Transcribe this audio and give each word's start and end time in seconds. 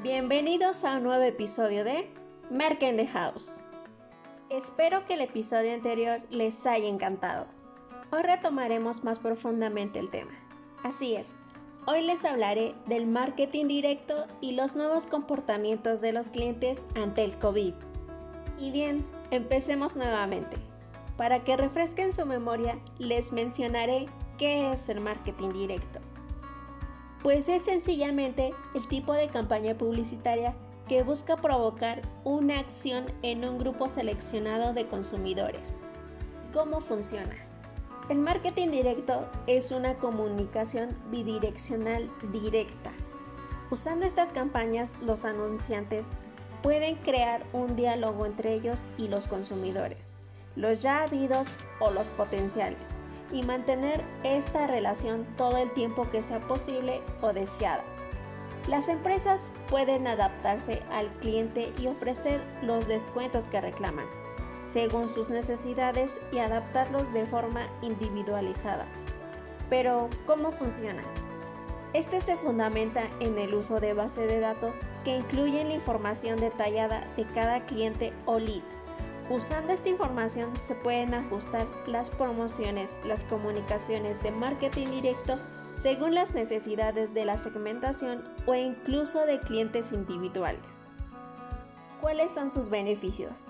Bienvenidos 0.00 0.84
a 0.84 0.98
un 0.98 1.02
nuevo 1.02 1.24
episodio 1.24 1.82
de 1.82 2.08
in 2.52 2.96
the 2.96 3.06
House. 3.08 3.64
Espero 4.48 5.04
que 5.04 5.14
el 5.14 5.22
episodio 5.22 5.74
anterior 5.74 6.20
les 6.30 6.64
haya 6.66 6.86
encantado. 6.86 7.48
Hoy 8.12 8.22
retomaremos 8.22 9.02
más 9.02 9.18
profundamente 9.18 9.98
el 9.98 10.08
tema. 10.08 10.30
Así 10.84 11.16
es, 11.16 11.34
hoy 11.88 12.02
les 12.02 12.24
hablaré 12.24 12.76
del 12.86 13.08
marketing 13.08 13.66
directo 13.66 14.14
y 14.40 14.52
los 14.52 14.76
nuevos 14.76 15.08
comportamientos 15.08 16.00
de 16.00 16.12
los 16.12 16.28
clientes 16.28 16.84
ante 16.94 17.24
el 17.24 17.36
COVID. 17.36 17.74
Y 18.56 18.70
bien, 18.70 19.04
empecemos 19.32 19.96
nuevamente. 19.96 20.58
Para 21.16 21.42
que 21.42 21.56
refresquen 21.56 22.12
su 22.12 22.24
memoria, 22.24 22.78
les 23.00 23.32
mencionaré 23.32 24.06
qué 24.38 24.72
es 24.72 24.88
el 24.90 25.00
marketing 25.00 25.48
directo. 25.48 25.98
Pues 27.22 27.48
es 27.48 27.62
sencillamente 27.62 28.54
el 28.74 28.86
tipo 28.86 29.12
de 29.12 29.28
campaña 29.28 29.76
publicitaria 29.76 30.54
que 30.86 31.02
busca 31.02 31.36
provocar 31.36 32.02
una 32.24 32.60
acción 32.60 33.06
en 33.22 33.44
un 33.44 33.58
grupo 33.58 33.88
seleccionado 33.88 34.72
de 34.72 34.86
consumidores. 34.86 35.78
¿Cómo 36.52 36.80
funciona? 36.80 37.34
El 38.08 38.20
marketing 38.20 38.68
directo 38.68 39.28
es 39.46 39.72
una 39.72 39.98
comunicación 39.98 40.94
bidireccional 41.10 42.10
directa. 42.32 42.92
Usando 43.70 44.06
estas 44.06 44.32
campañas, 44.32 44.96
los 45.02 45.24
anunciantes 45.24 46.20
pueden 46.62 46.96
crear 46.96 47.44
un 47.52 47.76
diálogo 47.76 48.24
entre 48.24 48.54
ellos 48.54 48.86
y 48.96 49.08
los 49.08 49.26
consumidores, 49.26 50.14
los 50.56 50.82
ya 50.82 51.02
habidos 51.02 51.48
o 51.80 51.90
los 51.90 52.08
potenciales 52.08 52.96
y 53.32 53.42
mantener 53.42 54.04
esta 54.24 54.66
relación 54.66 55.26
todo 55.36 55.56
el 55.58 55.72
tiempo 55.72 56.08
que 56.10 56.22
sea 56.22 56.40
posible 56.40 57.02
o 57.20 57.32
deseada. 57.32 57.84
Las 58.68 58.88
empresas 58.88 59.52
pueden 59.70 60.06
adaptarse 60.06 60.82
al 60.92 61.10
cliente 61.18 61.72
y 61.78 61.86
ofrecer 61.86 62.42
los 62.62 62.86
descuentos 62.86 63.48
que 63.48 63.60
reclaman, 63.60 64.06
según 64.62 65.08
sus 65.08 65.30
necesidades 65.30 66.20
y 66.32 66.38
adaptarlos 66.38 67.12
de 67.12 67.26
forma 67.26 67.62
individualizada. 67.82 68.86
Pero, 69.70 70.08
¿cómo 70.26 70.50
funciona? 70.50 71.02
Este 71.94 72.20
se 72.20 72.36
fundamenta 72.36 73.02
en 73.20 73.38
el 73.38 73.54
uso 73.54 73.80
de 73.80 73.94
base 73.94 74.26
de 74.26 74.40
datos 74.40 74.80
que 75.04 75.16
incluyen 75.16 75.68
la 75.68 75.74
información 75.74 76.38
detallada 76.38 77.06
de 77.16 77.26
cada 77.26 77.64
cliente 77.64 78.12
o 78.26 78.38
lead 78.38 78.62
Usando 79.30 79.74
esta 79.74 79.90
información 79.90 80.56
se 80.58 80.74
pueden 80.74 81.12
ajustar 81.12 81.66
las 81.86 82.10
promociones, 82.10 82.96
las 83.04 83.24
comunicaciones 83.24 84.22
de 84.22 84.30
marketing 84.30 84.86
directo 84.88 85.38
según 85.74 86.14
las 86.14 86.32
necesidades 86.32 87.12
de 87.12 87.26
la 87.26 87.36
segmentación 87.36 88.24
o 88.46 88.54
incluso 88.54 89.26
de 89.26 89.38
clientes 89.40 89.92
individuales. 89.92 90.78
¿Cuáles 92.00 92.32
son 92.32 92.50
sus 92.50 92.70
beneficios? 92.70 93.48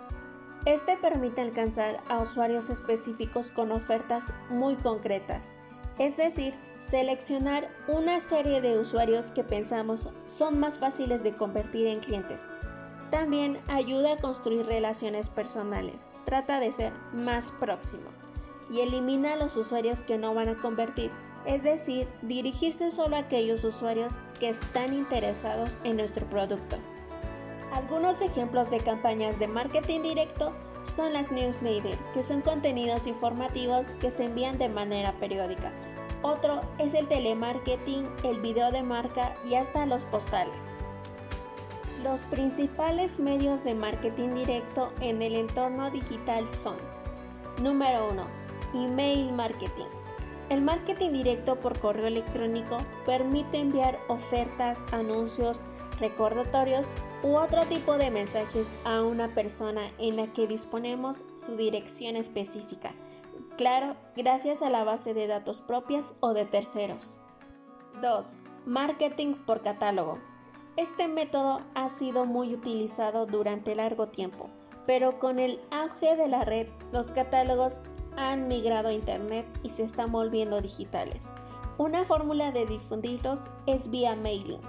Este 0.65 0.97
permite 0.97 1.43
alcanzar 1.43 2.03
a 2.09 2.19
usuarios 2.19 2.71
específicos 2.71 3.53
con 3.53 3.71
ofertas 3.71 4.33
muy 4.51 4.75
concretas, 4.75 5.53
es 6.01 6.17
decir, 6.17 6.55
seleccionar 6.79 7.69
una 7.87 8.21
serie 8.21 8.61
de 8.61 8.79
usuarios 8.79 9.31
que 9.31 9.45
pensamos 9.45 10.09
son 10.27 10.59
más 10.59 10.81
fáciles 10.81 11.23
de 11.23 11.37
convertir 11.37 11.87
en 11.87 12.01
clientes 12.01 12.49
también 13.11 13.59
ayuda 13.69 14.15
a 14.15 14.19
construir 14.19 14.67
relaciones 14.67 15.29
personales, 15.29 16.07
trata 16.25 16.61
de 16.61 16.73
ser 16.73 16.93
más 17.13 17.53
próximo 17.53 18.11
y 18.71 18.81
elimina 18.81 19.33
a 19.33 19.37
los 19.37 19.57
usuarios 19.57 20.03
que 20.03 20.19
no 20.19 20.35
van 20.35 20.49
a 20.49 20.59
convertir, 20.59 21.11
es 21.47 21.63
decir, 21.63 22.09
dirigirse 22.23 22.91
solo 22.91 23.17
a 23.17 23.21
aquellos 23.21 23.65
usuarios 23.65 24.15
que 24.39 24.49
están 24.49 24.93
interesados 24.95 25.79
en 25.85 25.97
nuestro 25.97 26.29
producto. 26.29 26.77
Algunos 27.73 28.21
ejemplos 28.21 28.71
de 28.71 28.81
campañas 28.81 29.39
de 29.39 29.49
marketing 29.49 30.03
directo 30.03 30.53
son 30.83 31.13
las 31.13 31.31
newsletters, 31.31 31.99
que 32.15 32.23
son 32.23 32.41
contenidos 32.41 33.07
informativos 33.07 33.89
que 34.01 34.11
se 34.11 34.25
envían 34.25 34.59
de 34.59 34.69
manera 34.69 35.13
periódica. 35.19 35.73
Otro 36.23 36.63
es 36.79 36.95
el 36.95 37.07
telemarketing, 37.07 38.09
el 38.25 38.41
video 38.41 38.73
de 38.73 38.83
marca 38.83 39.35
y 39.49 39.55
hasta 39.55 39.87
los 39.87 40.05
postales. 40.05 40.79
Los 42.09 42.25
principales 42.25 43.21
medios 43.21 43.65
de 43.65 43.75
marketing 43.75 44.31
directo 44.31 44.91
en 45.03 45.21
el 45.21 45.35
entorno 45.35 45.91
digital 45.91 46.47
son 46.47 46.77
Número 47.63 48.09
1. 48.11 48.27
Email 48.75 49.31
marketing. 49.35 49.89
El 50.49 50.63
marketing 50.63 51.11
directo 51.11 51.61
por 51.61 51.79
correo 51.79 52.07
electrónico 52.07 52.79
permite 53.05 53.59
enviar 53.59 53.99
ofertas, 54.09 54.85
anuncios, 54.93 55.61
recordatorios 56.01 56.89
u 57.23 57.37
otro 57.37 57.67
tipo 57.67 57.99
de 57.99 58.11
mensajes 58.11 58.71
a 58.87 59.03
una 59.03 59.35
persona 59.35 59.83
en 59.99 60.17
la 60.17 60.33
que 60.33 60.47
disponemos 60.47 61.25
su 61.37 61.57
dirección 61.57 62.17
específica. 62.17 62.95
Claro, 63.59 63.97
gracias 64.17 64.63
a 64.63 64.71
la 64.71 64.83
base 64.83 65.13
de 65.13 65.27
datos 65.27 65.61
propias 65.61 66.15
o 66.21 66.33
de 66.33 66.47
terceros. 66.47 67.21
2. 68.01 68.37
Marketing 68.65 69.35
por 69.35 69.61
catálogo. 69.61 70.19
Este 70.79 71.09
método 71.09 71.63
ha 71.75 71.89
sido 71.89 72.25
muy 72.25 72.55
utilizado 72.55 73.27
durante 73.27 73.75
largo 73.75 74.07
tiempo, 74.07 74.49
pero 74.87 75.19
con 75.19 75.41
el 75.41 75.59
auge 75.73 76.15
de 76.15 76.29
la 76.29 76.45
red, 76.45 76.69
los 76.93 77.11
catálogos 77.11 77.81
han 78.17 78.47
migrado 78.47 78.87
a 78.87 78.93
Internet 78.93 79.45
y 79.65 79.71
se 79.71 79.83
están 79.83 80.13
volviendo 80.13 80.61
digitales. 80.61 81.33
Una 81.79 82.05
fórmula 82.05 82.53
de 82.53 82.65
difundirlos 82.65 83.47
es 83.67 83.91
vía 83.91 84.15
mailing. 84.15 84.61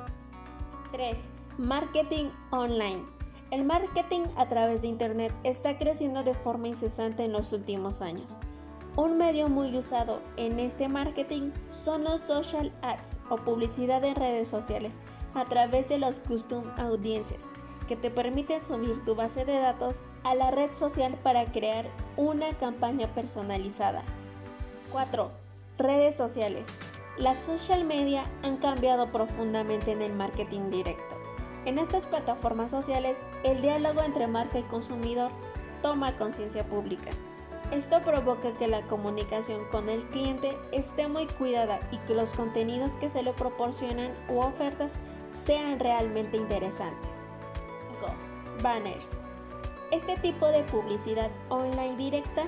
3. 0.93 1.27
Marketing 1.59 2.31
online. 2.49 3.05
El 3.51 3.63
marketing 3.63 4.23
a 4.35 4.47
través 4.47 4.81
de 4.81 4.87
Internet 4.87 5.31
está 5.43 5.77
creciendo 5.77 6.23
de 6.23 6.33
forma 6.33 6.69
incesante 6.69 7.25
en 7.25 7.33
los 7.33 7.53
últimos 7.53 8.01
años. 8.01 8.39
Un 8.95 9.19
medio 9.19 9.47
muy 9.47 9.77
usado 9.77 10.23
en 10.37 10.59
este 10.59 10.89
marketing 10.89 11.51
son 11.69 12.03
los 12.03 12.19
social 12.19 12.73
ads 12.81 13.19
o 13.29 13.37
publicidad 13.37 14.03
en 14.03 14.15
redes 14.15 14.47
sociales 14.47 14.99
a 15.33 15.45
través 15.45 15.89
de 15.89 15.97
los 15.97 16.19
custom 16.19 16.65
audiences 16.77 17.51
que 17.89 17.95
te 17.95 18.11
permiten 18.11 18.63
subir 18.63 19.03
tu 19.03 19.15
base 19.15 19.45
de 19.45 19.57
datos 19.57 20.03
a 20.23 20.35
la 20.35 20.51
red 20.51 20.73
social 20.73 21.17
para 21.23 21.51
crear 21.51 21.89
una 22.17 22.55
campaña 22.55 23.07
personalizada. 23.15 24.03
4. 24.91 25.31
Redes 25.79 26.15
sociales. 26.15 26.69
Las 27.17 27.43
social 27.43 27.85
media 27.85 28.29
han 28.43 28.57
cambiado 28.57 29.11
profundamente 29.11 29.91
en 29.91 30.03
el 30.03 30.13
marketing 30.13 30.69
directo. 30.69 31.17
En 31.65 31.79
estas 31.79 32.05
plataformas 32.05 32.69
sociales, 32.69 33.25
el 33.43 33.59
diálogo 33.61 34.03
entre 34.03 34.27
marca 34.27 34.59
y 34.59 34.63
consumidor 34.63 35.31
toma 35.81 36.15
conciencia 36.15 36.69
pública. 36.69 37.09
Esto 37.71 38.03
provoca 38.03 38.55
que 38.55 38.67
la 38.67 38.83
comunicación 38.83 39.65
con 39.71 39.89
el 39.89 40.05
cliente 40.05 40.57
esté 40.71 41.07
muy 41.07 41.25
cuidada 41.25 41.79
y 41.91 41.97
que 41.99 42.15
los 42.15 42.33
contenidos 42.33 42.97
que 42.97 43.09
se 43.09 43.23
le 43.23 43.33
proporcionan 43.33 44.11
u 44.29 44.39
ofertas 44.39 44.95
sean 45.43 45.79
realmente 45.79 46.37
interesantes. 46.37 47.29
5. 47.99 48.15
Banners. 48.61 49.19
Este 49.91 50.17
tipo 50.17 50.47
de 50.47 50.63
publicidad 50.63 51.31
online 51.49 51.95
directa 51.95 52.47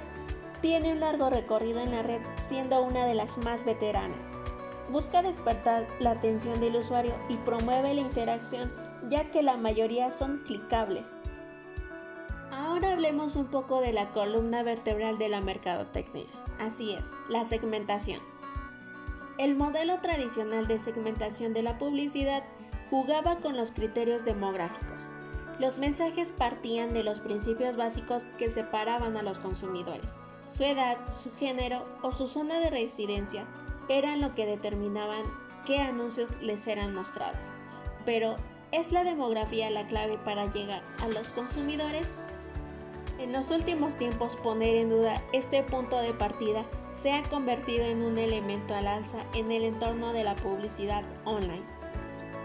tiene 0.61 0.91
un 0.91 0.99
largo 0.99 1.29
recorrido 1.29 1.79
en 1.79 1.91
la 1.91 2.03
red 2.03 2.21
siendo 2.33 2.83
una 2.83 3.05
de 3.05 3.15
las 3.15 3.37
más 3.39 3.65
veteranas. 3.65 4.37
Busca 4.91 5.21
despertar 5.21 5.87
la 5.99 6.11
atención 6.11 6.59
del 6.59 6.75
usuario 6.75 7.13
y 7.29 7.37
promueve 7.37 7.93
la 7.93 8.01
interacción 8.01 8.71
ya 9.09 9.31
que 9.31 9.41
la 9.41 9.57
mayoría 9.57 10.11
son 10.11 10.39
clicables. 10.39 11.21
Ahora 12.51 12.91
hablemos 12.91 13.35
un 13.35 13.47
poco 13.47 13.81
de 13.81 13.93
la 13.93 14.11
columna 14.11 14.61
vertebral 14.61 15.17
de 15.17 15.29
la 15.29 15.41
mercadotecnia. 15.41 16.25
Así 16.59 16.93
es, 16.93 17.13
la 17.29 17.45
segmentación. 17.45 18.21
El 19.37 19.55
modelo 19.55 19.99
tradicional 20.01 20.67
de 20.67 20.77
segmentación 20.77 21.53
de 21.53 21.63
la 21.63 21.77
publicidad 21.77 22.43
jugaba 22.91 23.37
con 23.37 23.55
los 23.55 23.71
criterios 23.71 24.25
demográficos. 24.25 25.13
Los 25.59 25.79
mensajes 25.79 26.33
partían 26.33 26.93
de 26.93 27.05
los 27.05 27.21
principios 27.21 27.77
básicos 27.77 28.25
que 28.37 28.49
separaban 28.49 29.15
a 29.15 29.23
los 29.23 29.39
consumidores. 29.39 30.15
Su 30.49 30.65
edad, 30.65 30.97
su 31.09 31.33
género 31.33 31.85
o 32.03 32.11
su 32.11 32.27
zona 32.27 32.59
de 32.59 32.69
residencia 32.69 33.45
eran 33.87 34.19
lo 34.19 34.35
que 34.35 34.45
determinaban 34.45 35.23
qué 35.65 35.79
anuncios 35.79 36.33
les 36.41 36.67
eran 36.67 36.93
mostrados. 36.93 37.47
Pero, 38.05 38.35
¿es 38.73 38.91
la 38.91 39.05
demografía 39.05 39.69
la 39.69 39.87
clave 39.87 40.17
para 40.17 40.51
llegar 40.51 40.83
a 40.99 41.07
los 41.07 41.31
consumidores? 41.31 42.17
En 43.19 43.31
los 43.31 43.51
últimos 43.51 43.95
tiempos 43.95 44.35
poner 44.35 44.75
en 44.75 44.89
duda 44.89 45.23
este 45.31 45.63
punto 45.63 45.97
de 45.99 46.13
partida 46.13 46.65
se 46.91 47.13
ha 47.13 47.23
convertido 47.23 47.85
en 47.85 48.01
un 48.01 48.17
elemento 48.17 48.75
al 48.75 48.87
alza 48.87 49.19
en 49.33 49.49
el 49.53 49.63
entorno 49.63 50.11
de 50.11 50.25
la 50.25 50.35
publicidad 50.35 51.05
online. 51.23 51.80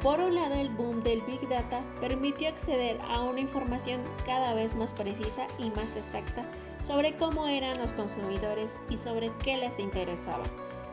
Por 0.07 0.21
un 0.21 0.37
lado, 0.37 0.55
el 0.55 0.69
boom 0.69 1.03
del 1.03 1.21
Big 1.23 1.49
Data 1.49 1.83
permitió 2.01 2.49
acceder 2.49 2.97
a 3.09 3.23
una 3.23 3.41
información 3.41 4.01
cada 4.25 4.55
vez 4.55 4.77
más 4.77 4.95
precisa 4.95 5.49
y 5.59 5.71
más 5.71 5.97
exacta 5.97 6.45
sobre 6.81 7.17
cómo 7.17 7.49
eran 7.49 7.77
los 7.77 7.93
consumidores 7.93 8.79
y 8.89 8.99
sobre 8.99 9.33
qué 9.43 9.57
les 9.57 9.81
interesaba. 9.81 10.45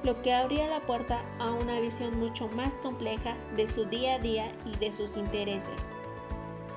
lo 0.02 0.20
que 0.24 0.34
abría 0.34 0.68
la 0.68 0.86
puerta 0.86 1.22
a 1.40 1.52
una 1.52 1.80
visión 1.80 2.20
mucho 2.20 2.48
más 2.50 2.74
compleja 2.74 3.38
de 3.56 3.68
su 3.68 3.86
día 3.86 4.16
a 4.16 4.20
día 4.20 4.52
y 4.66 4.76
de 4.78 4.92
sus 4.92 5.16
intereses. 5.16 5.92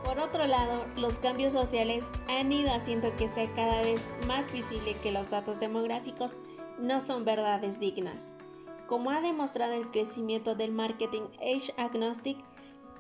Por 0.05 0.21
otro 0.21 0.47
lado, 0.47 0.85
los 0.95 1.17
cambios 1.17 1.55
sociales 1.55 2.07
han 2.29 2.53
ido 2.53 2.71
haciendo 2.71 3.17
que 3.17 3.29
sea 3.29 3.51
cada 3.55 3.81
vez 3.81 4.09
más 4.29 4.53
visible 4.53 4.95
que 5.03 5.11
los 5.11 5.31
datos 5.31 5.59
demográficos 5.59 6.37
no 6.79 7.01
son 7.01 7.25
verdades 7.25 7.81
dignas. 7.81 8.36
Como 8.87 9.11
ha 9.11 9.21
demostrado 9.21 9.73
el 9.73 9.91
crecimiento 9.91 10.55
del 10.55 10.71
marketing 10.71 11.23
age 11.41 11.75
agnostic, 11.77 12.39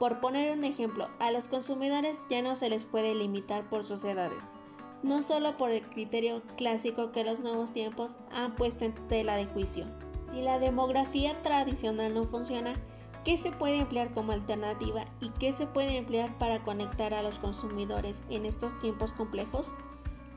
por 0.00 0.20
poner 0.20 0.52
un 0.52 0.64
ejemplo, 0.64 1.08
a 1.20 1.30
los 1.30 1.46
consumidores 1.48 2.22
ya 2.28 2.42
no 2.42 2.56
se 2.56 2.68
les 2.68 2.84
puede 2.84 3.14
limitar 3.14 3.68
por 3.70 3.84
sus 3.84 4.04
edades, 4.04 4.50
no 5.02 5.22
solo 5.22 5.56
por 5.56 5.70
el 5.70 5.88
criterio 5.88 6.42
clásico 6.56 7.12
que 7.12 7.24
los 7.24 7.40
nuevos 7.40 7.72
tiempos 7.72 8.16
han 8.32 8.56
puesto 8.56 8.84
en 8.84 8.94
tela 9.08 9.36
de 9.36 9.46
juicio. 9.46 9.86
Si 10.30 10.42
la 10.42 10.58
demografía 10.58 11.40
tradicional 11.42 12.12
no 12.12 12.24
funciona, 12.24 12.74
¿qué 13.24 13.38
se 13.38 13.52
puede 13.52 13.78
emplear 13.78 14.12
como 14.12 14.32
alternativa 14.32 15.04
y 15.20 15.30
qué 15.30 15.52
se 15.52 15.66
puede 15.66 15.96
emplear 15.96 16.36
para 16.36 16.64
conectar 16.64 17.14
a 17.14 17.22
los 17.22 17.38
consumidores 17.38 18.22
en 18.28 18.44
estos 18.44 18.76
tiempos 18.78 19.12
complejos? 19.12 19.72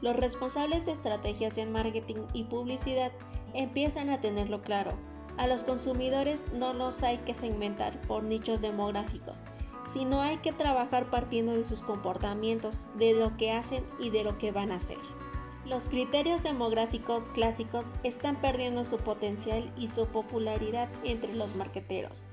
Los 0.02 0.16
responsables 0.16 0.86
de 0.86 0.92
estrategias 0.92 1.58
en 1.58 1.72
marketing 1.72 2.28
y 2.34 2.46
publicidad 2.46 3.12
empiezan 3.54 4.12
a 4.12 4.22
tenerlo 4.22 4.62
claro 4.62 4.94
a 5.40 5.48
los 5.48 5.64
consumidores 5.64 6.46
no 6.54 6.74
los 6.74 7.02
hay 7.02 7.20
que 7.20 7.34
segmentar 7.34 8.00
por 8.02 8.24
nichos 8.24 8.60
demográficos, 8.60 9.42
sino 9.88 10.22
hay 10.22 10.38
que 10.38 10.52
trabajar 10.52 11.10
partiendo 11.10 11.54
de 11.54 11.64
sus 11.64 11.82
comportamientos, 11.82 12.88
de 12.96 13.14
lo 13.14 13.38
que 13.38 13.54
hacen 13.54 13.86
y 14.00 14.10
de 14.10 14.26
lo 14.26 14.38
que 14.38 14.52
van 14.52 14.74
a 14.74 14.76
hacer. 14.76 14.98
Los 15.66 15.88
criterios 15.88 16.44
demográficos 16.44 17.30
clásicos 17.30 17.86
están 18.04 18.42
perdiendo 18.42 18.84
su 18.84 18.98
potencial 18.98 19.72
y 19.78 19.88
su 19.88 20.08
popularidad 20.08 20.90
entre 21.06 21.34
los 21.34 21.56
marqueteros. 21.56 22.28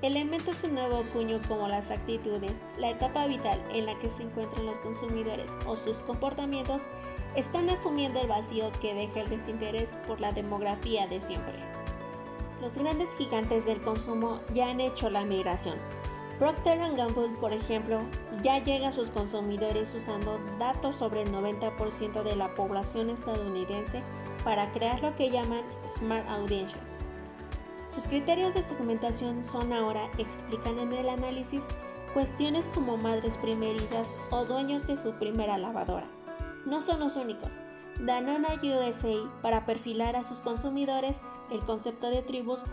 Elementos 0.00 0.62
de 0.62 0.68
nuevo 0.68 1.02
cuño 1.12 1.40
como 1.48 1.66
las 1.66 1.90
actitudes, 1.90 2.62
la 2.78 2.90
etapa 2.90 3.26
vital 3.26 3.60
en 3.72 3.86
la 3.86 3.98
que 3.98 4.10
se 4.10 4.22
encuentran 4.22 4.66
los 4.66 4.78
consumidores 4.78 5.58
o 5.66 5.76
sus 5.76 6.04
comportamientos 6.04 6.82
están 7.34 7.70
asumiendo 7.70 8.20
el 8.20 8.28
vacío 8.28 8.70
que 8.80 8.94
deja 8.94 9.20
el 9.20 9.28
desinterés 9.28 9.98
por 10.06 10.20
la 10.20 10.32
demografía 10.32 11.08
de 11.08 11.20
siempre. 11.20 11.71
Los 12.62 12.78
grandes 12.78 13.10
gigantes 13.18 13.66
del 13.66 13.82
consumo 13.82 14.40
ya 14.54 14.68
han 14.68 14.78
hecho 14.78 15.10
la 15.10 15.24
migración. 15.24 15.76
Procter 16.38 16.78
Gamble, 16.94 17.36
por 17.40 17.52
ejemplo, 17.52 18.02
ya 18.40 18.62
llega 18.62 18.88
a 18.88 18.92
sus 18.92 19.10
consumidores 19.10 19.92
usando 19.96 20.38
datos 20.60 20.94
sobre 20.94 21.22
el 21.22 21.32
90% 21.32 22.22
de 22.22 22.36
la 22.36 22.54
población 22.54 23.10
estadounidense 23.10 24.04
para 24.44 24.70
crear 24.70 25.02
lo 25.02 25.12
que 25.16 25.28
llaman 25.28 25.64
Smart 25.88 26.24
Audiences. 26.28 26.98
Sus 27.88 28.06
criterios 28.06 28.54
de 28.54 28.62
segmentación 28.62 29.42
son 29.42 29.72
ahora, 29.72 30.08
explican 30.18 30.78
en 30.78 30.92
el 30.92 31.08
análisis, 31.08 31.66
cuestiones 32.14 32.68
como 32.68 32.96
madres 32.96 33.38
primerizas 33.38 34.16
o 34.30 34.44
dueños 34.44 34.86
de 34.86 34.96
su 34.96 35.14
primera 35.14 35.58
lavadora. 35.58 36.08
No 36.64 36.80
son 36.80 37.00
los 37.00 37.16
únicos. 37.16 37.56
Danone 38.00 38.58
USA, 38.62 39.14
para 39.42 39.64
perfilar 39.64 40.16
a 40.16 40.24
sus 40.24 40.40
consumidores, 40.40 41.20
el 41.50 41.62
concepto 41.62 42.10
de 42.10 42.22
tribus 42.22 42.64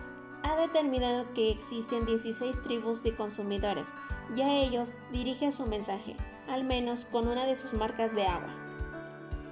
ha 0.44 0.56
determinado 0.56 1.32
que 1.34 1.52
existen 1.52 2.06
16 2.06 2.62
tribus 2.62 3.04
de 3.04 3.16
consumidores 3.16 3.96
y 4.36 4.42
a 4.42 4.54
ellos 4.62 4.94
dirige 5.12 5.52
su 5.52 5.66
mensaje, 5.68 6.16
al 6.48 6.64
menos 6.64 7.06
con 7.06 7.28
una 7.28 7.46
de 7.46 7.58
sus 7.58 7.74
marcas 7.74 8.16
de 8.16 8.26
agua. 8.26 8.56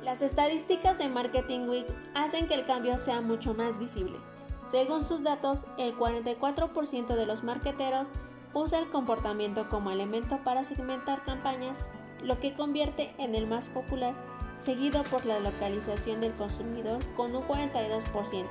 Las 0.04 0.22
estadísticas 0.22 0.98
de 0.98 1.10
Marketing 1.10 1.68
Week 1.68 1.88
hacen 2.16 2.48
que 2.48 2.54
el 2.54 2.66
cambio 2.66 2.98
sea 2.98 3.22
mucho 3.22 3.54
más 3.54 3.78
visible. 3.78 4.18
Según 4.64 5.04
sus 5.04 5.24
datos, 5.24 5.66
el 5.78 5.96
44% 5.98 7.16
de 7.16 7.26
los 7.26 7.44
marketeros 7.44 8.10
usa 8.54 8.80
el 8.80 8.90
comportamiento 8.90 9.70
como 9.70 9.92
elemento 9.92 10.42
para 10.44 10.64
segmentar 10.64 11.24
campañas, 11.24 11.86
lo 12.24 12.40
que 12.40 12.54
convierte 12.54 13.14
en 13.18 13.36
el 13.36 13.48
más 13.48 13.68
popular, 13.68 14.16
seguido 14.58 15.04
por 15.04 15.26
la 15.26 15.40
localización 15.40 16.20
del 16.20 16.36
consumidor 16.36 17.00
con 17.16 17.36
un 17.36 17.44
42% 17.44 18.46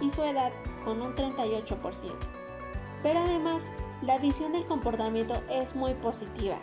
y 0.00 0.10
su 0.10 0.24
edad 0.24 0.52
con 0.84 1.00
un 1.02 1.14
38%. 1.14 2.12
Pero 3.02 3.20
además, 3.20 3.68
la 4.02 4.18
visión 4.18 4.52
del 4.52 4.64
comportamiento 4.64 5.42
es 5.50 5.76
muy 5.76 5.94
positiva. 5.94 6.58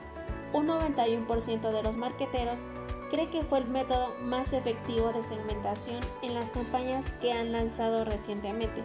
Un 0.54 0.68
91% 0.68 1.72
de 1.72 1.84
los 1.84 1.98
marqueteros 1.98 2.66
cree 3.10 3.30
que 3.30 3.44
fue 3.44 3.60
el 3.60 3.68
método 3.68 4.14
más 4.24 4.54
efectivo 4.54 5.12
de 5.14 5.24
segmentación 5.24 6.00
en 6.22 6.34
las 6.34 6.52
campañas 6.52 7.12
que 7.22 7.32
han 7.32 7.52
lanzado 7.52 8.06
recientemente 8.06 8.84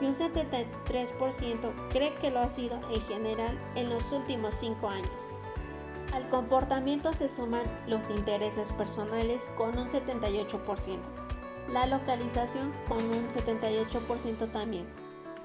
y 0.00 0.06
un 0.06 0.12
73% 0.12 1.72
cree 1.90 2.14
que 2.14 2.30
lo 2.30 2.40
ha 2.40 2.48
sido 2.48 2.80
en 2.90 3.00
general 3.00 3.58
en 3.74 3.90
los 3.90 4.12
últimos 4.12 4.54
5 4.54 4.88
años. 4.88 5.32
Al 6.14 6.28
comportamiento 6.28 7.12
se 7.12 7.28
suman 7.28 7.64
los 7.86 8.08
intereses 8.10 8.72
personales 8.72 9.50
con 9.56 9.76
un 9.76 9.88
78% 9.88 10.98
la 11.68 11.86
localización 11.86 12.72
con 12.88 12.98
un 12.98 13.28
78% 13.28 14.50
también, 14.50 14.86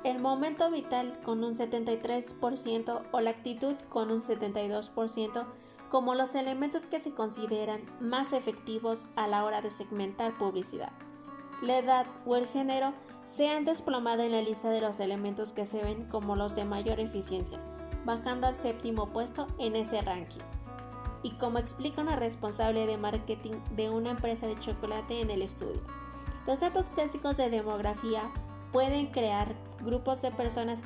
el 0.04 0.20
momento 0.20 0.70
vital 0.72 1.20
con 1.24 1.44
un 1.44 1.56
73% 1.56 3.04
o 3.12 3.20
la 3.20 3.30
actitud 3.30 3.76
con 3.90 4.12
un 4.12 4.22
72% 4.22 5.44
como 5.90 6.14
los 6.14 6.36
elementos 6.36 6.88
que 6.88 7.00
se 7.00 7.14
consideran 7.14 7.82
más 8.00 8.34
efectivos 8.34 9.08
a 9.16 9.28
la 9.28 9.44
hora 9.44 9.62
de 9.62 9.72
segmentar 9.72 10.38
publicidad. 10.38 10.92
La 11.62 11.78
edad 11.80 12.06
o 12.26 12.36
el 12.36 12.46
género 12.46 12.94
se 13.26 13.50
han 13.50 13.66
desplomado 13.66 14.24
en 14.24 14.32
la 14.32 14.42
lista 14.42 14.70
de 14.70 14.82
los 14.82 15.00
elementos 15.00 15.52
que 15.52 15.66
se 15.66 15.84
ven 15.84 16.06
como 16.06 16.36
los 16.36 16.56
de 16.56 16.64
mayor 16.64 17.00
eficiencia, 17.00 17.60
bajando 18.06 18.48
al 18.48 18.56
séptimo 18.56 19.12
puesto 19.12 19.48
en 19.58 19.76
ese 19.76 20.02
ranking. 20.02 20.59
Y 21.24 21.32
como 21.32 21.58
explica 21.58 22.02
una 22.02 22.16
responsable 22.16 22.86
de 22.86 22.98
marketing 22.98 23.54
de 23.76 23.90
una 23.90 24.12
empresa 24.12 24.48
de 24.48 24.58
chocolate 24.58 25.22
en 25.22 25.30
el 25.30 25.42
estudio, 25.42 25.82
los 26.48 26.62
datos 26.62 26.90
clásicos 26.90 27.38
de 27.38 27.50
demografía 27.50 28.32
pueden 28.72 29.08
crear 29.08 29.56
grupos 29.82 30.22
de 30.22 30.32
personas 30.32 30.82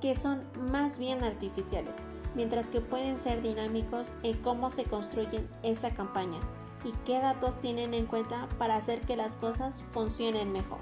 que 0.00 0.16
son 0.16 0.44
más 0.58 0.98
bien 0.98 1.24
artificiales, 1.24 1.96
mientras 2.34 2.70
que 2.70 2.80
pueden 2.80 3.16
ser 3.16 3.42
dinámicos 3.42 4.14
en 4.22 4.40
cómo 4.42 4.70
se 4.70 4.84
construyen 4.84 5.48
esa 5.62 5.94
campaña 5.94 6.40
y 6.84 6.92
qué 7.04 7.20
datos 7.20 7.58
tienen 7.58 7.94
en 7.94 8.06
cuenta 8.06 8.48
para 8.58 8.76
hacer 8.76 9.00
que 9.00 9.16
las 9.16 9.36
cosas 9.36 9.84
funcionen 9.88 10.52
mejor. 10.52 10.78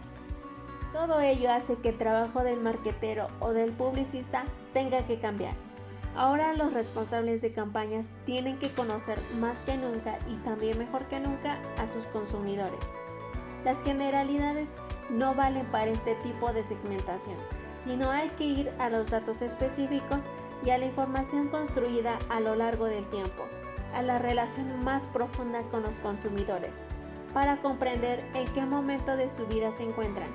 Todo 0.93 1.21
ello 1.21 1.51
hace 1.51 1.77
que 1.77 1.89
el 1.89 1.99
trabajo 1.99 2.43
del 2.43 2.61
marquetero 2.61 3.29
o 3.41 3.51
del 3.51 3.73
publicista 3.73 4.45
tenga 4.73 5.05
que 5.05 5.19
cambiar. 5.19 5.57
Ahora 6.15 6.53
los 6.53 6.73
responsables 6.73 7.41
de 7.41 7.53
campañas 7.53 8.13
tienen 8.25 8.59
que 8.59 8.71
conocer 8.71 9.19
más 9.41 9.63
que 9.63 9.77
nunca 9.77 10.19
y 10.29 10.37
también 10.37 10.79
mejor 10.79 11.07
que 11.09 11.21
nunca 11.21 11.61
a 11.77 11.87
sus 11.87 12.07
consumidores 12.07 12.93
las 13.65 13.83
generalidades 13.83 14.75
no 15.11 15.35
valen 15.35 15.67
para 15.71 15.91
este 15.91 16.15
tipo 16.17 16.53
de 16.53 16.63
segmentación, 16.63 17.37
sino 17.77 18.11
hay 18.11 18.29
que 18.31 18.45
ir 18.45 18.73
a 18.79 18.91
los 18.91 19.11
datos 19.11 19.43
específicos 19.43 20.23
y 20.65 20.71
a 20.71 20.79
la 20.79 20.87
información 20.87 21.49
construida 21.49 22.19
a 22.29 22.41
lo 22.41 22.55
largo 22.55 22.87
del 22.87 23.09
tiempo, 23.09 23.45
a 23.95 24.03
la 24.03 24.19
relación 24.19 24.85
más 24.85 25.07
profunda 25.07 25.63
con 25.65 25.83
los 25.83 26.01
consumidores, 26.01 26.83
para 27.33 27.61
comprender 27.61 28.25
en 28.35 28.47
qué 28.53 28.65
momento 28.65 29.17
de 29.17 29.29
su 29.29 29.47
vida 29.47 29.73
se 29.73 29.85
encuentran. 29.85 30.29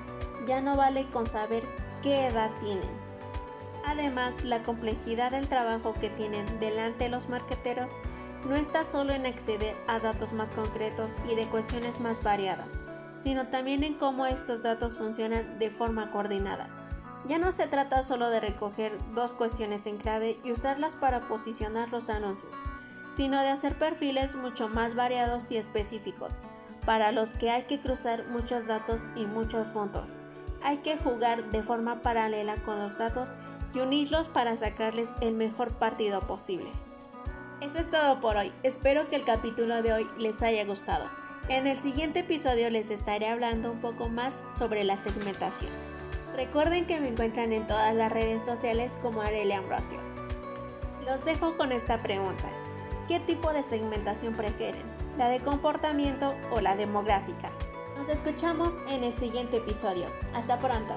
Ya 0.46 0.60
no 0.60 0.76
vale 0.76 1.08
con 1.10 1.26
saber 1.26 1.64
qué 2.02 2.26
edad 2.26 2.50
tienen. 2.60 3.09
Además, 3.84 4.44
la 4.44 4.62
complejidad 4.62 5.30
del 5.30 5.48
trabajo 5.48 5.94
que 5.94 6.10
tienen 6.10 6.46
delante 6.60 7.08
los 7.08 7.28
marqueteros 7.28 7.92
no 8.48 8.54
está 8.54 8.84
solo 8.84 9.12
en 9.12 9.26
acceder 9.26 9.76
a 9.86 9.98
datos 9.98 10.32
más 10.32 10.52
concretos 10.52 11.12
y 11.30 11.34
de 11.34 11.46
cuestiones 11.46 12.00
más 12.00 12.22
variadas, 12.22 12.78
sino 13.16 13.48
también 13.48 13.84
en 13.84 13.94
cómo 13.94 14.26
estos 14.26 14.62
datos 14.62 14.96
funcionan 14.96 15.58
de 15.58 15.70
forma 15.70 16.10
coordinada. 16.10 16.68
Ya 17.26 17.38
no 17.38 17.52
se 17.52 17.66
trata 17.66 18.02
solo 18.02 18.30
de 18.30 18.40
recoger 18.40 18.98
dos 19.14 19.34
cuestiones 19.34 19.86
en 19.86 19.98
clave 19.98 20.38
y 20.42 20.52
usarlas 20.52 20.96
para 20.96 21.26
posicionar 21.28 21.90
los 21.92 22.08
anuncios, 22.08 22.54
sino 23.10 23.40
de 23.40 23.50
hacer 23.50 23.76
perfiles 23.76 24.36
mucho 24.36 24.68
más 24.68 24.94
variados 24.94 25.50
y 25.50 25.58
específicos, 25.58 26.42
para 26.86 27.12
los 27.12 27.34
que 27.34 27.50
hay 27.50 27.64
que 27.64 27.80
cruzar 27.80 28.26
muchos 28.28 28.66
datos 28.66 29.02
y 29.16 29.26
muchos 29.26 29.68
puntos. 29.68 30.12
Hay 30.62 30.78
que 30.78 30.96
jugar 30.96 31.50
de 31.50 31.62
forma 31.62 32.02
paralela 32.02 32.56
con 32.62 32.78
los 32.78 32.98
datos 32.98 33.32
y 33.72 33.80
unirlos 33.80 34.28
para 34.28 34.56
sacarles 34.56 35.12
el 35.20 35.34
mejor 35.34 35.72
partido 35.72 36.26
posible. 36.26 36.70
Eso 37.60 37.78
es 37.78 37.90
todo 37.90 38.20
por 38.20 38.36
hoy, 38.36 38.52
espero 38.62 39.08
que 39.08 39.16
el 39.16 39.24
capítulo 39.24 39.82
de 39.82 39.92
hoy 39.92 40.06
les 40.18 40.42
haya 40.42 40.64
gustado. 40.64 41.08
En 41.48 41.66
el 41.66 41.76
siguiente 41.76 42.20
episodio 42.20 42.70
les 42.70 42.90
estaré 42.90 43.28
hablando 43.28 43.72
un 43.72 43.80
poco 43.80 44.08
más 44.08 44.42
sobre 44.56 44.84
la 44.84 44.96
segmentación. 44.96 45.70
Recuerden 46.36 46.86
que 46.86 47.00
me 47.00 47.08
encuentran 47.08 47.52
en 47.52 47.66
todas 47.66 47.94
las 47.94 48.12
redes 48.12 48.44
sociales 48.44 48.96
como 49.02 49.20
Arelia 49.20 49.58
Ambrosio. 49.58 49.98
Los 51.04 51.24
dejo 51.24 51.56
con 51.56 51.72
esta 51.72 52.02
pregunta. 52.02 52.48
¿Qué 53.08 53.18
tipo 53.18 53.52
de 53.52 53.64
segmentación 53.64 54.34
prefieren? 54.34 54.84
¿La 55.18 55.28
de 55.28 55.40
comportamiento 55.40 56.34
o 56.52 56.60
la 56.60 56.76
demográfica? 56.76 57.50
Nos 57.96 58.08
escuchamos 58.08 58.78
en 58.88 59.02
el 59.02 59.12
siguiente 59.12 59.56
episodio. 59.56 60.06
Hasta 60.32 60.58
pronto. 60.60 60.96